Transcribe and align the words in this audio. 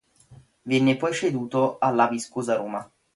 Viene 0.63 0.97
poi 0.97 1.13
ceduto 1.13 1.77
alla 1.77 2.07
Viscosa 2.07 2.55
Roma. 2.55 2.91